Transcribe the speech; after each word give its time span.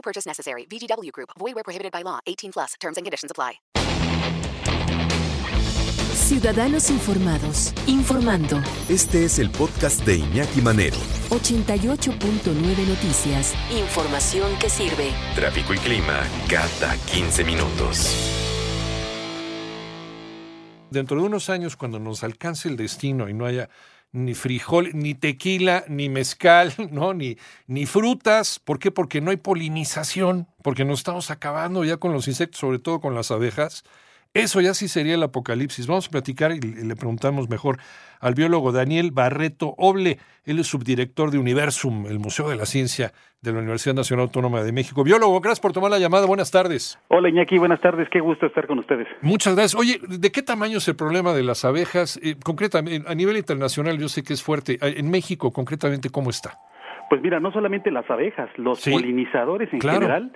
No 0.00 0.02
purchase 0.02 0.26
necessary. 0.26 0.64
VGW 0.66 1.12
Group. 1.12 1.30
Void 1.38 1.54
where 1.54 1.64
prohibited 1.64 1.92
by 1.92 2.02
law. 2.02 2.20
18 2.26 2.52
plus. 2.52 2.74
Terms 2.80 2.96
and 2.96 3.04
conditions 3.04 3.30
apply. 3.30 3.60
Ciudadanos 6.14 6.90
informados, 6.90 7.74
informando. 7.86 8.62
Este 8.88 9.24
es 9.24 9.38
el 9.38 9.50
podcast 9.50 10.04
de 10.06 10.16
Iñaki 10.16 10.62
Manero. 10.62 10.96
88.9 11.30 12.86
Noticias. 12.86 13.54
Información 13.70 14.56
que 14.60 14.70
sirve. 14.70 15.12
Tráfico 15.34 15.74
y 15.74 15.78
clima 15.78 16.20
cada 16.48 16.96
15 17.12 17.44
minutos. 17.44 18.16
Dentro 20.90 21.20
de 21.20 21.26
unos 21.26 21.50
años, 21.50 21.76
cuando 21.76 21.98
nos 21.98 22.24
alcance 22.24 22.68
el 22.68 22.76
destino 22.76 23.28
y 23.28 23.34
no 23.34 23.44
haya 23.44 23.68
ni 24.12 24.34
frijol, 24.34 24.90
ni 24.94 25.14
tequila, 25.14 25.84
ni 25.88 26.08
mezcal, 26.08 26.72
¿no? 26.90 27.14
Ni, 27.14 27.36
ni 27.66 27.86
frutas. 27.86 28.58
¿Por 28.58 28.78
qué? 28.78 28.90
Porque 28.90 29.20
no 29.20 29.30
hay 29.30 29.36
polinización, 29.36 30.48
porque 30.62 30.84
nos 30.84 31.00
estamos 31.00 31.30
acabando 31.30 31.84
ya 31.84 31.96
con 31.96 32.12
los 32.12 32.28
insectos, 32.28 32.60
sobre 32.60 32.78
todo 32.78 33.00
con 33.00 33.14
las 33.14 33.30
abejas. 33.30 33.84
Eso 34.32 34.60
ya 34.60 34.74
sí 34.74 34.86
sería 34.86 35.16
el 35.16 35.22
apocalipsis. 35.24 35.88
Vamos 35.88 36.06
a 36.06 36.10
platicar 36.12 36.52
y 36.52 36.60
le 36.60 36.94
preguntamos 36.94 37.48
mejor 37.48 37.78
al 38.20 38.34
biólogo 38.34 38.70
Daniel 38.70 39.10
Barreto 39.10 39.74
Oble. 39.76 40.18
Él 40.44 40.60
es 40.60 40.68
subdirector 40.68 41.32
de 41.32 41.38
Universum, 41.38 42.06
el 42.06 42.20
Museo 42.20 42.48
de 42.48 42.54
la 42.54 42.64
Ciencia 42.64 43.10
de 43.42 43.52
la 43.52 43.58
Universidad 43.58 43.96
Nacional 43.96 44.26
Autónoma 44.26 44.62
de 44.62 44.70
México. 44.70 45.02
Biólogo, 45.02 45.40
gracias 45.40 45.58
por 45.58 45.72
tomar 45.72 45.90
la 45.90 45.98
llamada. 45.98 46.26
Buenas 46.26 46.52
tardes. 46.52 46.96
Hola 47.08 47.28
Iñaki, 47.28 47.58
buenas 47.58 47.80
tardes. 47.80 48.08
Qué 48.08 48.20
gusto 48.20 48.46
estar 48.46 48.68
con 48.68 48.78
ustedes. 48.78 49.08
Muchas 49.20 49.56
gracias. 49.56 49.74
Oye, 49.74 49.98
¿de 50.06 50.30
qué 50.30 50.42
tamaño 50.42 50.78
es 50.78 50.86
el 50.86 50.94
problema 50.94 51.32
de 51.32 51.42
las 51.42 51.64
abejas? 51.64 52.20
Eh, 52.22 52.36
concretamente, 52.40 53.10
a 53.10 53.14
nivel 53.16 53.36
internacional 53.36 53.98
yo 53.98 54.08
sé 54.08 54.22
que 54.22 54.34
es 54.34 54.44
fuerte. 54.44 54.78
En 54.80 55.10
México, 55.10 55.52
concretamente, 55.52 56.08
¿cómo 56.08 56.30
está? 56.30 56.56
Pues 57.08 57.20
mira, 57.20 57.40
no 57.40 57.50
solamente 57.50 57.90
las 57.90 58.08
abejas, 58.08 58.48
los 58.56 58.80
polinizadores 58.84 59.72
en 59.72 59.80
general 59.80 60.30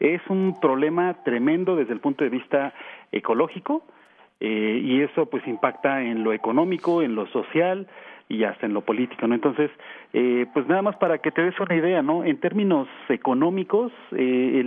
es 0.00 0.20
un 0.28 0.58
problema 0.60 1.14
tremendo 1.24 1.76
desde 1.76 1.92
el 1.92 2.00
punto 2.00 2.24
de 2.24 2.30
vista 2.30 2.72
ecológico 3.12 3.82
eh, 4.40 4.80
y 4.82 5.00
eso 5.00 5.26
pues 5.26 5.46
impacta 5.46 6.02
en 6.02 6.22
lo 6.22 6.32
económico, 6.32 7.02
en 7.02 7.14
lo 7.14 7.26
social 7.28 7.86
y 8.28 8.42
hasta 8.42 8.66
en 8.66 8.74
lo 8.74 8.80
político, 8.80 9.26
¿no? 9.28 9.36
Entonces, 9.36 9.70
eh, 10.12 10.46
pues 10.52 10.66
nada 10.66 10.82
más 10.82 10.96
para 10.96 11.18
que 11.18 11.30
te 11.30 11.42
des 11.42 11.58
una 11.60 11.76
idea, 11.76 12.02
¿no? 12.02 12.24
En 12.24 12.38
términos 12.40 12.88
económicos, 13.08 13.92
eh, 14.10 14.62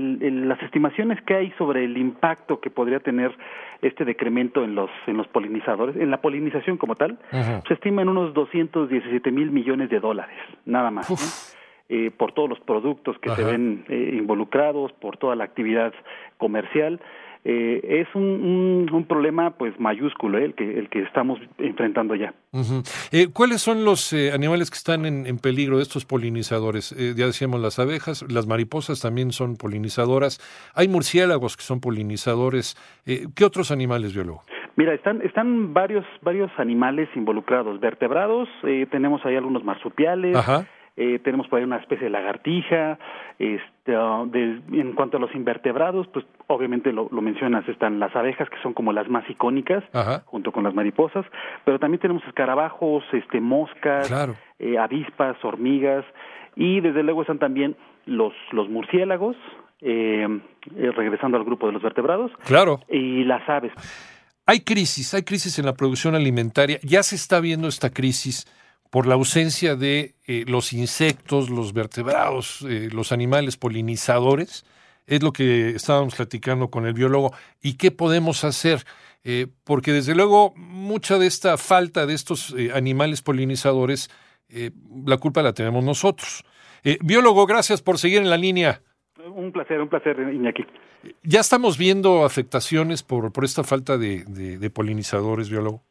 las 0.46 0.62
estimaciones 0.64 1.22
que 1.24 1.36
hay 1.36 1.52
sobre 1.58 1.84
el 1.84 1.98
impacto 1.98 2.62
que 2.62 2.70
podría 2.70 3.02
tener 3.02 3.36
este 3.82 4.06
decremento 4.06 4.64
en 4.64 4.76
los 4.76 4.90
en 5.08 5.18
los 5.18 5.28
polinizadores, 5.28 5.98
en 5.98 6.10
la 6.10 6.22
polinización 6.22 6.78
como 6.78 6.96
tal, 6.96 7.20
se 7.68 7.74
estima 7.74 8.02
en 8.02 8.10
unos 8.10 8.34
217 8.34 9.30
mil 9.32 9.52
millones 9.52 9.90
de 9.90 10.00
dólares, 10.00 10.38
nada 10.66 10.90
más. 10.90 11.10
¿no? 11.10 11.18
Eh, 11.92 12.12
por 12.16 12.34
todos 12.34 12.48
los 12.48 12.60
productos 12.60 13.18
que 13.18 13.32
se 13.32 13.44
ven 13.44 13.84
eh, 13.90 14.12
involucrados, 14.14 14.92
por 15.02 15.18
toda 15.18 15.36
la 15.36 15.44
actividad 15.44 15.92
comercial. 16.38 17.02
Eh, 17.44 18.04
es 18.06 18.08
un, 18.14 18.88
un, 18.94 19.06
problema 19.06 19.58
pues 19.58 19.74
mayúsculo 19.80 20.38
el 20.38 20.54
que 20.54 20.78
el 20.78 20.88
que 20.90 21.02
estamos 21.02 21.40
enfrentando 21.58 22.14
ya. 22.14 22.36
¿Cuáles 23.34 23.62
son 23.64 23.86
los 23.86 24.14
animales 24.14 24.70
que 24.70 24.76
están 24.76 25.08
en, 25.08 25.26
en, 25.26 25.40
peligro 25.40 25.78
de 25.78 25.84
estos 25.84 26.06
polinizadores? 26.06 26.92
ya 26.92 27.26
decíamos 27.26 27.60
las 27.60 27.80
abejas, 27.80 28.24
las 28.32 28.46
mariposas 28.46 29.02
también 29.02 29.32
son 29.32 29.56
polinizadoras. 29.56 30.38
Hay 30.76 30.90
murciélagos 30.90 31.58
que 31.58 31.64
son 31.64 31.80
polinizadores. 31.80 32.76
¿Qué 33.04 33.44
otros 33.44 33.72
animales, 33.72 34.14
biólogo? 34.14 34.44
Mira, 34.76 34.94
están, 34.94 35.24
están 35.24 35.74
varios, 35.74 36.06
varios 36.22 36.52
animales 36.58 37.10
involucrados, 37.16 37.80
vertebrados, 37.80 38.48
tenemos 38.92 39.26
ahí 39.26 39.36
algunos 39.36 39.64
marsupiales, 39.64 40.36
Ajá. 40.36 40.68
Eh, 41.02 41.18
tenemos 41.24 41.48
por 41.48 41.60
ahí 41.60 41.64
una 41.64 41.78
especie 41.78 42.04
de 42.04 42.10
lagartija, 42.10 43.00
este, 43.40 43.98
uh, 43.98 44.30
en 44.34 44.92
cuanto 44.96 45.16
a 45.16 45.20
los 45.22 45.34
invertebrados, 45.34 46.08
pues 46.08 46.26
obviamente 46.48 46.92
lo, 46.92 47.08
mencionas, 47.10 47.66
están 47.70 48.02
las 48.02 48.14
abejas 48.18 48.50
que 48.50 48.62
son 48.62 48.74
como 48.74 48.92
las 48.92 49.08
más 49.08 49.24
icónicas, 49.30 49.82
junto 50.26 50.52
con 50.52 50.66
las 50.66 50.74
mariposas, 50.74 51.26
pero 51.64 51.80
también 51.80 52.02
tenemos 52.02 52.22
escarabajos, 52.28 53.06
este, 53.14 53.40
moscas, 53.40 54.12
eh, 54.60 54.78
avispas, 54.78 55.38
hormigas, 55.42 56.04
y 56.58 56.82
desde 56.82 57.02
luego 57.02 57.22
están 57.22 57.40
también 57.40 57.78
los, 58.06 58.34
los 58.52 58.68
murciélagos, 58.68 59.38
eh, 59.80 60.28
regresando 60.76 61.38
al 61.38 61.46
grupo 61.46 61.68
de 61.68 61.72
los 61.72 61.82
vertebrados, 61.82 62.30
claro. 62.46 62.82
y 62.90 63.24
las 63.24 63.48
aves. 63.48 63.72
Hay 64.46 64.66
crisis, 64.66 65.14
hay 65.14 65.24
crisis 65.24 65.60
en 65.60 65.66
la 65.66 65.76
producción 65.76 66.14
alimentaria, 66.14 66.78
ya 66.84 67.04
se 67.04 67.16
está 67.16 67.40
viendo 67.40 67.70
esta 67.70 67.90
crisis 67.90 68.46
por 68.90 69.06
la 69.06 69.16
ausencia 69.16 69.76
de 69.76 70.16
eh, 70.26 70.46
los 70.48 70.74
insectos, 70.74 71.50
los 71.50 71.74
vertebrados, 71.74 72.66
eh, 72.68 72.90
los 72.92 73.12
animales 73.12 73.58
polinizadores. 73.58 74.66
Es 75.06 75.24
lo 75.24 75.32
que 75.32 75.70
estábamos 75.70 76.16
platicando 76.16 76.70
con 76.70 76.86
el 76.86 76.94
biólogo. 76.94 77.34
¿Y 77.62 77.78
qué 77.78 77.92
podemos 77.92 78.44
hacer? 78.44 78.84
Eh, 79.24 79.48
porque 79.64 79.92
desde 79.92 80.16
luego 80.16 80.54
mucha 80.56 81.18
de 81.18 81.28
esta 81.28 81.58
falta 81.58 82.06
de 82.06 82.14
estos 82.14 82.56
animales 82.74 83.22
polinizadores, 83.22 84.10
la 85.06 85.18
culpa 85.18 85.44
la 85.44 85.54
tenemos 85.54 85.84
nosotros. 85.84 86.44
biólogo, 87.02 87.46
gracias 87.46 87.82
por 87.82 88.00
seguir 88.00 88.20
en 88.20 88.30
la 88.30 88.38
línea. 88.38 88.82
Un 89.36 89.52
placer, 89.52 89.82
un 89.82 89.90
placer, 89.90 90.18
Iñaki. 90.20 90.66
¿Ya 91.24 91.40
estamos 91.40 91.78
viendo 91.78 92.24
afectaciones 92.24 93.04
por, 93.04 93.32
por 93.32 93.46
esta 93.46 93.64
falta 93.64 93.98
de 93.98 94.72
polinizadores, 94.74 95.50
biólogo? 95.50 95.84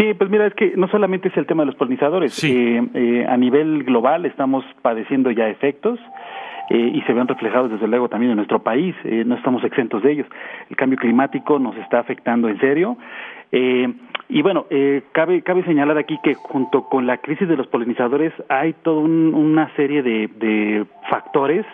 Sí, 0.00 0.14
pues 0.14 0.30
mira, 0.30 0.46
es 0.46 0.54
que 0.54 0.72
no 0.78 0.88
solamente 0.88 1.28
es 1.28 1.36
el 1.36 1.44
tema 1.44 1.62
de 1.62 1.66
los 1.66 1.74
polinizadores, 1.74 2.42
eh, 2.42 2.82
eh, 2.94 3.26
a 3.28 3.36
nivel 3.36 3.84
global 3.84 4.24
estamos 4.24 4.64
padeciendo 4.80 5.30
ya 5.30 5.46
efectos 5.48 6.00
eh, 6.70 6.92
y 6.94 7.02
se 7.02 7.12
ven 7.12 7.28
reflejados 7.28 7.70
desde 7.70 7.86
luego 7.86 8.08
también 8.08 8.30
en 8.30 8.36
nuestro 8.36 8.62
país, 8.62 8.94
no 9.04 9.34
estamos 9.34 9.62
exentos 9.62 10.02
de 10.02 10.12
ellos. 10.12 10.26
El 10.70 10.76
cambio 10.76 10.96
climático 10.96 11.58
nos 11.58 11.76
está 11.76 11.98
afectando 11.98 12.48
en 12.48 12.58
serio. 12.60 12.96
y 13.52 14.40
bueno, 14.40 14.64
cabe, 15.12 15.42
cabe 15.42 15.64
señalar 15.64 15.98
aquí 15.98 16.18
que 16.22 16.34
junto 16.34 16.84
con 16.84 17.06
la 17.06 17.18
crisis 17.18 17.46
de 17.46 17.58
los 17.58 17.66
polinizadores 17.66 18.32
hay 18.48 18.72
toda 18.82 19.02
una 19.02 19.68
serie 19.76 20.02
de, 20.02 20.28
de 20.28 20.86
factores 21.10 21.66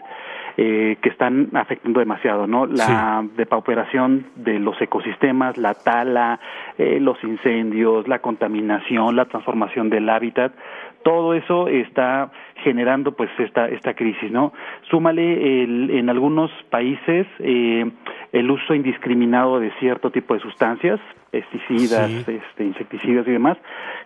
eh, 0.59 0.97
que 1.03 1.11
están 1.11 1.51
afectando 1.55 2.01
demasiado, 2.01 2.47
¿no? 2.47 2.65
La 2.67 3.23
depauperación 3.37 4.27
de 4.37 4.59
los 4.59 4.81
ecosistemas, 4.81 5.59
la 5.59 5.75
tala, 5.75 6.41
eh, 6.79 6.99
los 6.99 7.23
incendios, 7.23 8.09
la 8.09 8.21
contaminación, 8.21 9.17
la 9.17 9.27
transformación 9.27 9.91
del 9.91 10.09
hábitat, 10.09 10.53
todo 11.07 11.35
eso 11.35 11.69
está 11.69 12.33
generando 12.65 13.13
pues 13.13 13.31
esta 13.39 13.69
esta 13.69 13.95
crisis 13.95 14.29
no 14.29 14.53
súmale 14.91 15.63
el, 15.63 15.91
en 15.91 16.11
algunos 16.11 16.51
países 16.69 17.29
eh, 17.39 17.89
el 18.33 18.51
uso 18.51 18.75
indiscriminado 18.75 19.61
de 19.61 19.71
cierto 19.79 20.11
tipo 20.11 20.35
de 20.35 20.41
sustancias 20.41 20.99
pesticidas 21.31 22.11
este, 22.11 22.65
insecticidas 22.65 23.25
y 23.29 23.31
demás 23.31 23.57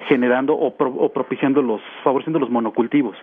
generando 0.08 0.54
o, 0.54 0.74
propiciando 1.12 1.62
los 1.62 1.80
favoreciendo 2.02 2.38
los 2.38 2.50
monocultivos. 2.50 3.16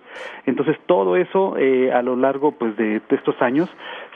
Entonces 0.46 0.76
todo 0.86 1.16
eso 1.16 1.56
eh, 1.56 1.92
a 1.92 2.02
lo 2.02 2.16
largo 2.16 2.52
pues 2.52 2.76
de, 2.76 3.00
estos 3.10 3.40
años 3.42 3.68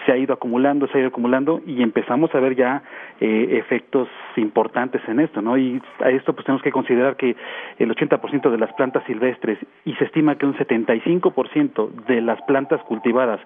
se 0.05 0.13
ha 0.13 0.17
ido 0.17 0.35
acumulando 0.35 0.87
se 0.89 0.99
ha 0.99 1.01
ido 1.01 1.09
acumulando 1.09 1.61
y 1.67 1.83
empezamos 1.83 2.35
a 2.35 2.41
ver 2.41 2.57
ya 2.57 2.83
eh, 3.21 3.59
efectos 3.59 4.09
importantes 4.37 5.01
en 5.09 5.21
esto 5.21 5.43
no 5.43 5.57
y 5.57 5.81
a 6.01 6.11
esto 6.11 6.33
pues 6.33 6.45
tenemos 6.47 6.63
que 6.63 6.73
considerar 6.73 7.17
que 7.17 7.37
el 7.79 7.95
80% 7.95 8.51
de 8.51 8.59
las 8.59 8.73
plantas 8.75 9.05
silvestres 9.05 9.59
y 9.85 9.95
se 9.95 10.05
estima 10.05 10.37
que 10.37 10.47
un 10.47 10.55
75% 10.57 11.91
de 12.07 12.21
las 12.21 12.41
plantas 12.43 12.83
cultivadas 12.83 13.41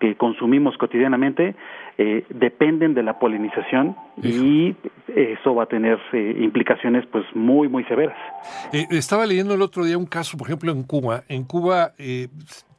que 0.00 0.16
consumimos 0.16 0.76
cotidianamente 0.78 1.54
eh, 1.98 2.24
dependen 2.30 2.94
de 2.94 3.02
la 3.02 3.18
polinización 3.18 3.94
y 4.22 4.74
eso 5.14 5.54
va 5.54 5.64
a 5.64 5.66
tener 5.66 5.98
eh, 6.12 6.36
implicaciones 6.40 7.04
pues 7.12 7.24
muy 7.34 7.68
muy 7.68 7.84
severas. 7.84 8.16
Eh, 8.72 8.86
estaba 8.90 9.26
leyendo 9.26 9.54
el 9.54 9.62
otro 9.62 9.84
día 9.84 9.98
un 9.98 10.06
caso, 10.06 10.36
por 10.38 10.48
ejemplo, 10.48 10.72
en 10.72 10.82
Cuba. 10.82 11.24
En 11.28 11.44
Cuba, 11.44 11.92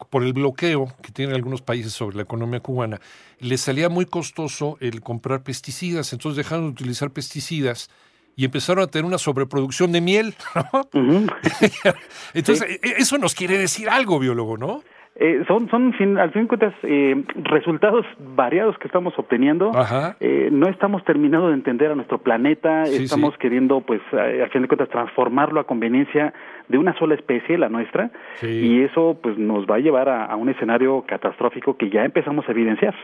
por 0.09 0.23
el 0.23 0.33
bloqueo 0.33 0.87
que 1.01 1.11
tienen 1.11 1.35
algunos 1.35 1.61
países 1.61 1.93
sobre 1.93 2.17
la 2.17 2.23
economía 2.23 2.59
cubana, 2.59 2.99
les 3.39 3.61
salía 3.61 3.89
muy 3.89 4.05
costoso 4.05 4.77
el 4.81 5.01
comprar 5.01 5.43
pesticidas, 5.43 6.11
entonces 6.13 6.37
dejaron 6.37 6.65
de 6.65 6.71
utilizar 6.71 7.11
pesticidas 7.11 7.89
y 8.35 8.45
empezaron 8.45 8.83
a 8.83 8.87
tener 8.87 9.05
una 9.05 9.17
sobreproducción 9.17 9.91
de 9.91 10.01
miel. 10.01 10.33
Entonces, 12.33 12.67
e, 12.67 12.87
e, 12.87 12.93
eso 12.97 13.17
nos 13.17 13.35
quiere 13.35 13.57
decir 13.57 13.89
algo, 13.89 14.19
biólogo, 14.19 14.57
¿no? 14.57 14.83
Eh, 15.15 15.43
son, 15.47 15.69
son 15.69 15.93
fin, 15.93 16.17
al 16.17 16.31
fin 16.31 16.43
de 16.43 16.47
cuentas, 16.47 16.73
eh, 16.83 17.23
resultados 17.43 18.05
variados 18.17 18.77
que 18.77 18.87
estamos 18.87 19.13
obteniendo. 19.19 19.71
Eh, 20.19 20.49
no 20.51 20.69
estamos 20.69 21.03
terminando 21.03 21.49
de 21.49 21.55
entender 21.55 21.91
a 21.91 21.95
nuestro 21.95 22.17
planeta, 22.19 22.83
estamos 22.83 23.37
queriendo, 23.37 23.81
pues, 23.81 24.01
al 24.13 24.49
fin 24.49 24.61
de 24.61 24.67
cuentas, 24.69 24.89
transformarlo 24.89 25.59
a 25.59 25.65
conveniencia 25.65 26.33
de 26.69 26.77
una 26.77 26.97
sola 26.97 27.15
especie, 27.15 27.57
la 27.57 27.67
nuestra, 27.67 28.09
y 28.41 28.83
eso, 28.83 29.19
pues, 29.21 29.37
nos 29.37 29.65
va 29.65 29.75
a 29.75 29.79
llevar 29.79 30.07
a, 30.07 30.35
un 30.37 30.49
escenario 30.49 31.03
catastrófico 31.05 31.75
que 31.75 31.89
ya 31.89 32.05
empezamos 32.05 32.47
a 32.47 32.51
evidenciar. 32.51 32.95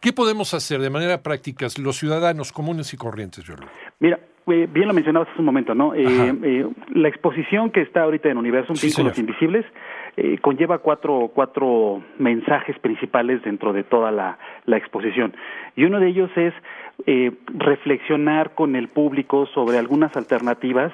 ¿Qué 0.00 0.12
podemos 0.12 0.54
hacer 0.54 0.80
de 0.80 0.90
manera 0.90 1.22
práctica 1.22 1.66
los 1.82 1.96
ciudadanos 1.96 2.52
comunes 2.52 2.94
y 2.94 2.96
corrientes, 2.96 3.44
Jorge? 3.44 3.66
Mira, 3.98 4.20
bien 4.46 4.88
lo 4.88 4.94
mencionabas 4.94 5.28
hace 5.28 5.38
un 5.38 5.44
momento, 5.44 5.74
¿no? 5.74 5.92
la 5.94 7.08
exposición 7.08 7.70
que 7.70 7.80
está 7.80 8.02
ahorita 8.02 8.28
en 8.28 8.38
Universo, 8.38 8.72
Vínculos 8.80 9.18
Invisibles, 9.18 9.64
eh, 10.16 10.38
conlleva 10.42 10.78
cuatro, 10.78 11.30
cuatro 11.34 12.02
mensajes 12.18 12.78
principales 12.80 13.42
dentro 13.42 13.72
de 13.72 13.82
toda 13.82 14.10
la, 14.10 14.38
la 14.66 14.76
exposición. 14.76 15.34
Y 15.74 15.84
uno 15.84 16.00
de 16.00 16.08
ellos 16.08 16.30
es 16.36 16.52
eh, 17.06 17.32
reflexionar 17.54 18.54
con 18.54 18.76
el 18.76 18.88
público 18.88 19.46
sobre 19.46 19.78
algunas 19.78 20.14
alternativas 20.16 20.92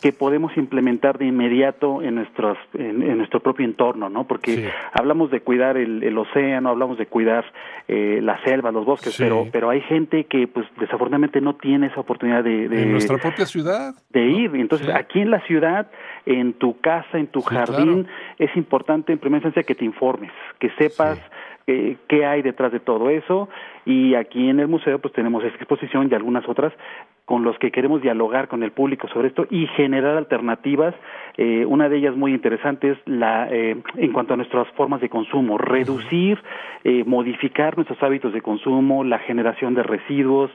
que 0.00 0.12
podemos 0.12 0.54
implementar 0.56 1.18
de 1.18 1.26
inmediato 1.26 2.02
en, 2.02 2.16
nuestros, 2.16 2.58
en, 2.74 3.16
nuestro 3.16 3.40
propio 3.40 3.64
entorno, 3.64 4.10
¿no? 4.10 4.26
Porque 4.26 4.70
hablamos 4.92 5.30
de 5.30 5.40
cuidar 5.40 5.76
el, 5.76 6.18
océano, 6.18 6.68
hablamos 6.68 6.98
de 6.98 7.06
cuidar 7.06 7.44
eh, 7.88 8.20
la 8.22 8.42
selva, 8.44 8.70
los 8.70 8.84
bosques, 8.84 9.14
pero, 9.16 9.46
pero 9.50 9.70
hay 9.70 9.80
gente 9.82 10.24
que, 10.24 10.46
pues, 10.46 10.66
desafortunadamente 10.78 11.40
no 11.40 11.54
tiene 11.56 11.86
esa 11.86 12.00
oportunidad 12.00 12.44
de... 12.44 12.64
en 12.64 12.92
nuestra 12.92 13.18
propia 13.18 13.46
ciudad. 13.46 13.94
De 14.10 14.26
ir. 14.26 14.54
Entonces, 14.54 14.88
aquí 14.90 15.20
en 15.20 15.30
la 15.30 15.40
ciudad, 15.46 15.90
en 16.26 16.52
tu 16.54 16.78
casa, 16.80 17.18
en 17.18 17.28
tu 17.28 17.40
jardín, 17.40 18.06
es 18.38 18.54
importante 18.56 19.12
en 19.12 19.18
primera 19.18 19.38
instancia 19.38 19.62
que 19.62 19.74
te 19.74 19.84
informes, 19.84 20.32
que 20.58 20.70
sepas 20.78 21.18
eh, 21.66 21.96
qué 22.08 22.26
hay 22.26 22.42
detrás 22.42 22.72
de 22.72 22.80
todo 22.80 23.08
eso 23.08 23.48
y 23.86 24.14
aquí 24.16 24.50
en 24.50 24.60
el 24.60 24.68
museo 24.68 24.98
pues 24.98 25.14
tenemos 25.14 25.42
esta 25.44 25.56
exposición 25.56 26.08
y 26.10 26.14
algunas 26.14 26.46
otras 26.46 26.74
con 27.24 27.42
los 27.42 27.58
que 27.58 27.70
queremos 27.70 28.02
dialogar 28.02 28.48
con 28.48 28.62
el 28.62 28.72
público 28.72 29.08
sobre 29.08 29.28
esto 29.28 29.46
y 29.50 29.66
generar 29.68 30.16
alternativas. 30.16 30.94
Eh, 31.36 31.64
una 31.64 31.88
de 31.88 31.96
ellas 31.96 32.16
muy 32.16 32.34
interesante 32.34 32.90
es 32.92 32.98
la 33.06 33.48
eh, 33.50 33.76
en 33.96 34.12
cuanto 34.12 34.34
a 34.34 34.36
nuestras 34.36 34.68
formas 34.72 35.00
de 35.00 35.08
consumo, 35.08 35.56
reducir, 35.56 36.38
eh, 36.84 37.02
modificar 37.04 37.76
nuestros 37.76 38.02
hábitos 38.02 38.32
de 38.32 38.42
consumo, 38.42 39.04
la 39.04 39.18
generación 39.20 39.74
de 39.74 39.82
residuos, 39.82 40.50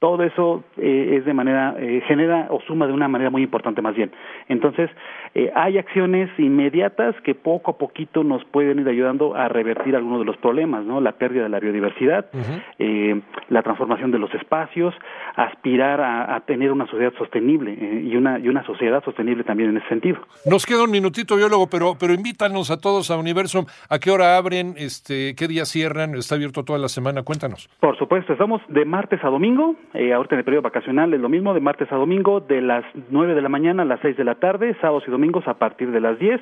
todo 0.00 0.22
eso 0.22 0.64
eh, 0.78 1.18
es 1.18 1.26
de 1.26 1.34
manera, 1.34 1.76
eh, 1.78 2.02
genera 2.08 2.46
o 2.48 2.60
suma 2.62 2.86
de 2.86 2.92
una 2.94 3.06
manera 3.06 3.28
muy 3.28 3.42
importante 3.42 3.82
más 3.82 3.94
bien. 3.94 4.10
Entonces, 4.48 4.90
eh, 5.34 5.52
hay 5.54 5.76
acciones 5.76 6.30
inmediatas 6.38 7.14
que 7.22 7.34
poco 7.34 7.72
a 7.72 7.78
poquito 7.78 8.24
nos 8.24 8.42
pueden 8.46 8.78
ir 8.80 8.88
ayudando 8.88 9.34
a 9.34 9.48
revertir 9.48 9.94
algunos 9.94 10.20
de 10.20 10.24
los 10.24 10.38
problemas, 10.38 10.86
¿no? 10.86 11.02
La 11.02 11.12
pérdida 11.12 11.44
de 11.44 11.48
la 11.50 11.60
biodiversidad, 11.60 12.26
la 13.48 13.62
transformación 13.62 14.10
de 14.10 14.18
los 14.18 14.32
espacios, 14.34 14.94
aspirar 15.36 16.00
a, 16.00 16.40
tener 16.46 16.72
una 16.72 16.86
sociedad 16.86 17.12
sostenible 17.18 17.72
y, 18.02 18.16
una, 18.16 18.38
y 18.38 18.48
una 18.48 18.64
sociedad 18.64 19.04
sostenible 19.04 19.44
también 19.44 19.70
en 19.70 19.76
ese 19.76 19.88
sentido. 19.88 20.18
Nos 20.46 20.64
queda 20.64 20.84
un 20.84 20.90
minutito, 20.90 21.36
biólogo, 21.36 21.68
pero, 21.68 21.94
pero 22.00 22.14
invítanos 22.14 22.70
a 22.70 22.80
todos 22.80 23.10
a 23.10 23.18
Universum. 23.18 23.66
¿A 23.90 23.98
qué 23.98 24.10
hora 24.10 24.38
abren? 24.38 24.74
Este, 24.78 25.34
¿Qué 25.36 25.46
día 25.46 25.66
cierran? 25.66 26.14
¿Está 26.14 26.36
abierto 26.36 26.64
toda 26.64 26.78
la 26.78 26.88
semana? 26.88 27.22
Cuéntanos. 27.22 27.68
Por 27.80 27.98
supuesto, 27.98 28.32
estamos 28.32 28.62
de 28.68 28.84
martes 28.86 29.22
a 29.22 29.28
domingo 29.28 29.76
eh, 29.92 30.12
ahorita 30.12 30.36
en 30.36 30.40
el 30.40 30.44
periodo 30.44 30.62
vacacional 30.62 31.12
es 31.14 31.20
lo 31.20 31.28
mismo, 31.28 31.52
de 31.52 31.58
martes 31.60 31.90
a 31.90 31.96
domingo, 31.96 32.38
de 32.40 32.60
las 32.60 32.84
9 33.10 33.34
de 33.34 33.42
la 33.42 33.48
mañana 33.48 33.82
a 33.82 33.86
las 33.86 33.98
6 34.00 34.16
de 34.16 34.22
la 34.24 34.36
tarde, 34.36 34.76
sábados 34.80 35.02
y 35.08 35.10
domingos 35.10 35.48
a 35.48 35.54
partir 35.54 35.90
de 35.90 36.00
las 36.00 36.16
10. 36.18 36.40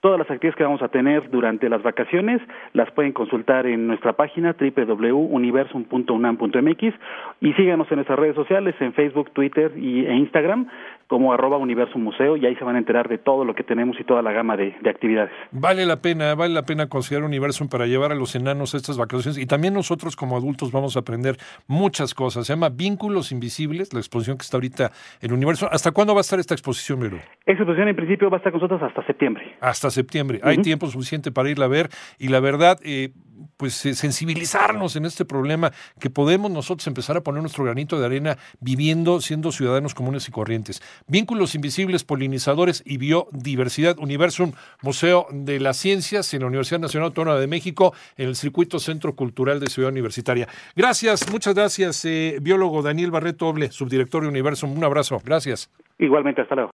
Todas 0.00 0.18
las 0.18 0.30
actividades 0.30 0.56
que 0.56 0.64
vamos 0.64 0.82
a 0.82 0.88
tener 0.88 1.30
durante 1.30 1.70
las 1.70 1.82
vacaciones 1.82 2.42
las 2.74 2.90
pueden 2.90 3.12
consultar 3.12 3.66
en 3.66 3.86
nuestra 3.86 4.12
página 4.14 4.54
www.universum.unam.mx 4.58 6.94
y 7.40 7.52
síganos 7.54 7.90
en 7.90 7.96
nuestras 7.96 8.18
redes 8.18 8.34
sociales, 8.34 8.74
en 8.80 8.92
Facebook, 8.92 9.30
Twitter 9.30 9.72
y, 9.76 10.04
e 10.04 10.14
Instagram 10.14 10.68
como 11.12 11.34
arroba 11.34 11.58
universo 11.58 11.98
museo 11.98 12.38
y 12.38 12.46
ahí 12.46 12.56
se 12.56 12.64
van 12.64 12.76
a 12.76 12.78
enterar 12.78 13.06
de 13.06 13.18
todo 13.18 13.44
lo 13.44 13.54
que 13.54 13.62
tenemos 13.62 14.00
y 14.00 14.04
toda 14.04 14.22
la 14.22 14.32
gama 14.32 14.56
de, 14.56 14.74
actividades. 14.88 15.30
Vale 15.50 15.84
la 15.84 16.00
pena, 16.00 16.34
vale 16.34 16.54
la 16.54 16.62
pena 16.62 16.88
considerar 16.88 17.26
Universum 17.26 17.68
para 17.68 17.84
llevar 17.84 18.12
a 18.12 18.14
los 18.14 18.34
enanos 18.34 18.72
estas 18.72 18.96
vacaciones 18.96 19.36
y 19.36 19.44
también 19.44 19.74
nosotros 19.74 20.16
como 20.16 20.38
adultos 20.38 20.72
vamos 20.72 20.96
a 20.96 21.00
aprender 21.00 21.36
muchas 21.66 22.14
cosas. 22.14 22.46
Se 22.46 22.54
llama 22.54 22.70
Vínculos 22.70 23.30
Invisibles, 23.30 23.92
la 23.92 24.00
exposición 24.00 24.38
que 24.38 24.42
está 24.44 24.56
ahorita 24.56 24.90
en 25.20 25.34
Universo. 25.34 25.68
¿Hasta 25.70 25.90
cuándo 25.90 26.14
va 26.14 26.20
a 26.20 26.22
estar 26.22 26.40
esta 26.40 26.54
exposición, 26.54 27.00
Mero? 27.00 27.18
Esta 27.44 27.52
exposición 27.52 27.88
en 27.88 27.96
principio 27.96 28.30
va 28.30 28.38
a 28.38 28.38
estar 28.38 28.50
con 28.50 28.62
nosotros 28.62 28.82
hasta 28.82 29.06
septiembre. 29.06 29.54
Hasta 29.60 29.90
septiembre. 29.90 30.40
Hay 30.42 30.62
tiempo 30.62 30.86
suficiente 30.86 31.30
para 31.30 31.50
irla 31.50 31.66
a 31.66 31.68
ver 31.68 31.90
y 32.18 32.28
la 32.28 32.40
verdad... 32.40 32.78
Eh, 32.82 33.10
pues 33.56 33.84
eh, 33.86 33.94
sensibilizarnos 33.94 34.96
en 34.96 35.04
este 35.04 35.24
problema, 35.24 35.72
que 36.00 36.10
podemos 36.10 36.50
nosotros 36.50 36.86
empezar 36.86 37.16
a 37.16 37.22
poner 37.22 37.42
nuestro 37.42 37.64
granito 37.64 37.98
de 37.98 38.06
arena 38.06 38.38
viviendo, 38.60 39.20
siendo 39.20 39.52
ciudadanos 39.52 39.94
comunes 39.94 40.28
y 40.28 40.32
corrientes. 40.32 40.82
Vínculos 41.06 41.54
invisibles, 41.54 42.04
polinizadores 42.04 42.82
y 42.86 42.98
biodiversidad. 42.98 43.98
Universum, 43.98 44.52
Museo 44.82 45.26
de 45.30 45.60
las 45.60 45.76
Ciencias 45.76 46.32
en 46.34 46.40
la 46.40 46.46
Universidad 46.46 46.80
Nacional 46.80 47.08
Autónoma 47.08 47.38
de 47.38 47.46
México, 47.46 47.92
en 48.16 48.28
el 48.28 48.36
Circuito 48.36 48.78
Centro 48.78 49.14
Cultural 49.14 49.60
de 49.60 49.66
Ciudad 49.66 49.90
Universitaria. 49.90 50.48
Gracias, 50.76 51.30
muchas 51.30 51.54
gracias, 51.54 52.04
eh, 52.04 52.38
biólogo 52.40 52.82
Daniel 52.82 53.10
Barreto 53.10 53.48
Oble, 53.48 53.70
subdirector 53.70 54.22
de 54.22 54.28
Universum. 54.28 54.76
Un 54.76 54.84
abrazo, 54.84 55.20
gracias. 55.24 55.70
Igualmente, 55.98 56.42
hasta 56.42 56.54
luego. 56.54 56.70